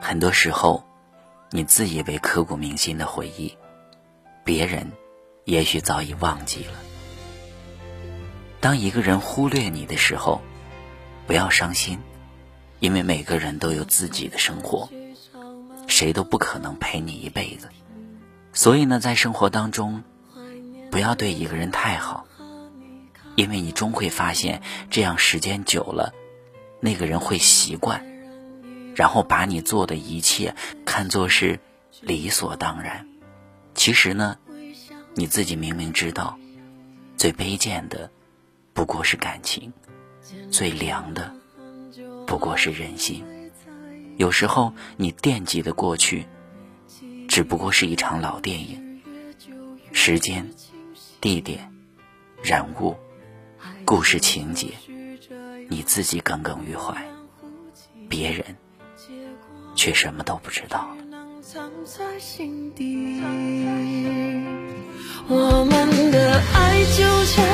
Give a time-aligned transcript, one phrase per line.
[0.00, 0.84] 很多时候，
[1.50, 3.56] 你自以为刻骨铭心的回忆，
[4.44, 4.92] 别人
[5.44, 6.72] 也许早已忘记了。
[8.60, 10.40] 当一个人忽略你的时候，
[11.26, 11.98] 不要伤心，
[12.80, 14.88] 因为每个人都有自己的生活，
[15.86, 17.68] 谁都不可能陪你一辈子。
[18.52, 20.04] 所以呢，在生活当中，
[20.90, 22.26] 不要对一个人太好，
[23.36, 26.14] 因为你终会发现，这样时间久了，
[26.80, 28.13] 那个人会习惯。
[28.94, 31.60] 然后把你做的一切看作是
[32.00, 33.06] 理所当然，
[33.74, 34.38] 其实呢，
[35.14, 36.38] 你自己明明知道，
[37.16, 38.10] 最卑贱的
[38.72, 39.72] 不过是感情，
[40.50, 41.34] 最凉的
[42.26, 43.24] 不过是人心。
[44.16, 46.26] 有时候你惦记的过去，
[47.28, 49.02] 只不过是一场老电影，
[49.92, 50.48] 时间、
[51.20, 51.72] 地点、
[52.42, 52.96] 人物、
[53.84, 54.68] 故事情节，
[55.68, 57.04] 你自己耿耿于怀，
[58.08, 58.56] 别人。
[59.74, 60.88] 却什么都不知道
[65.28, 67.44] 我们的爱就像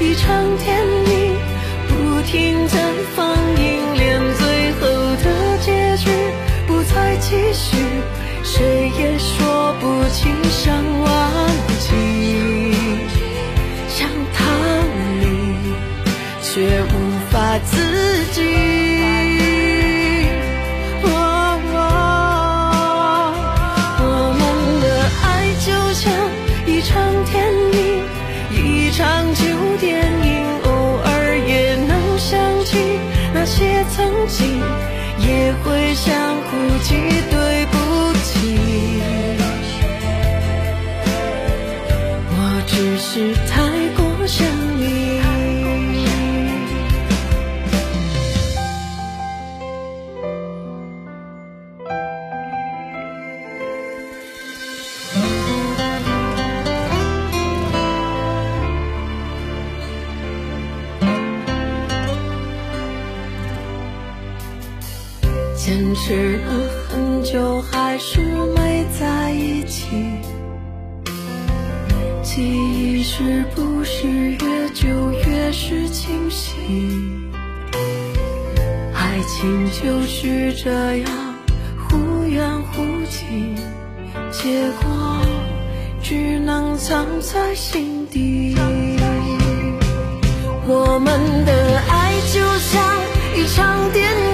[0.00, 0.66] 一场电
[1.10, 1.36] 影，
[1.88, 2.78] 不停在
[3.14, 4.80] 放映，连最后
[5.24, 6.08] 的结局
[6.66, 7.76] 不再继续，
[8.44, 11.06] 谁也说不清想忘
[11.80, 11.86] 记，
[13.88, 14.44] 想逃
[15.20, 15.24] 离，
[16.42, 16.94] 却无
[17.30, 18.75] 法自己。
[34.28, 34.60] 心
[35.18, 36.50] 也会想哭
[36.82, 36.94] 泣，
[37.30, 37.76] 对不
[38.24, 38.28] 起，
[42.28, 43.55] 我只是太
[65.66, 66.52] 坚持了
[66.88, 68.20] 很久，还是
[68.54, 69.88] 没在一起。
[72.22, 74.86] 记忆是不是越久
[75.26, 76.54] 越是清晰？
[78.94, 81.34] 爱情就是这样
[81.88, 83.56] 忽远忽近，
[84.30, 85.20] 结果
[86.00, 88.54] 只能藏在心底。
[90.68, 92.80] 我们的爱就像
[93.36, 94.25] 一场电影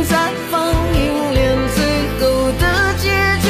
[0.00, 0.04] 影。
[0.04, 0.16] 停在
[0.50, 1.78] 放映，连最
[2.20, 2.64] 后的
[2.98, 3.04] 结
[3.42, 3.48] 局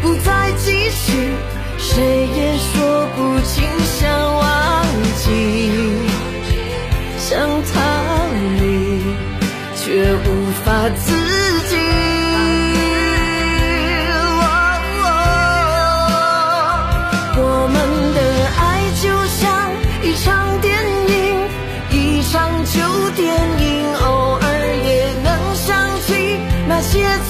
[0.00, 1.32] 不再继续，
[1.76, 5.72] 谁也说不清想忘记，
[7.18, 7.80] 想逃
[8.60, 9.02] 离，
[9.76, 10.26] 却无
[10.64, 11.47] 法自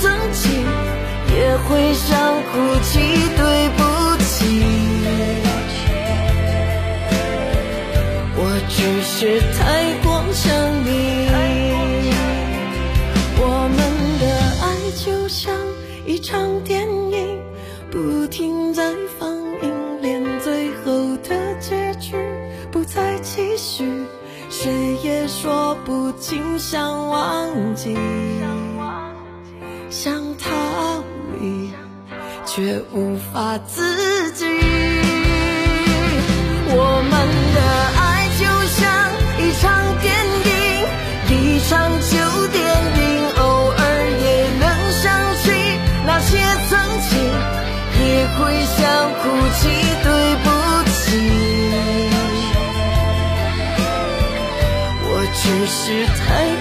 [0.01, 0.53] 曾经
[1.35, 2.99] 也会想哭泣，
[3.37, 3.83] 对不
[4.23, 4.63] 起，
[8.37, 10.47] 我只是太过想
[10.85, 10.89] 你。
[13.41, 13.79] 我们
[14.19, 14.25] 的
[14.63, 14.67] 爱
[14.97, 15.55] 就像
[16.07, 17.41] 一场电影，
[17.91, 18.83] 不停在
[19.19, 19.31] 放
[19.63, 19.73] 映，
[20.03, 22.17] 连最后的结局
[22.71, 23.85] 不再期许，
[24.51, 24.71] 谁
[25.03, 27.97] 也说不清想忘记。
[30.01, 30.47] 想逃
[31.41, 31.73] 离，
[32.47, 34.45] 却无法自己。
[36.71, 37.13] 我们
[37.53, 37.59] 的
[37.99, 38.47] 爱就
[38.79, 38.79] 像
[39.43, 39.67] 一场
[39.99, 40.07] 电
[40.47, 40.55] 影，
[41.35, 41.35] 一
[41.67, 42.15] 场旧
[42.53, 42.63] 电
[42.95, 43.03] 影，
[43.41, 43.43] 偶
[43.75, 43.83] 尔
[44.23, 44.63] 也能
[45.03, 45.05] 想
[45.43, 45.51] 起
[46.07, 46.31] 那些
[46.69, 46.79] 曾
[47.11, 47.19] 经，
[47.99, 48.07] 也
[48.39, 48.39] 会
[48.79, 48.79] 想
[49.19, 49.27] 哭
[49.59, 49.67] 泣，
[50.05, 50.07] 对
[50.45, 50.47] 不
[50.95, 51.03] 起，
[55.03, 56.58] 我只是太。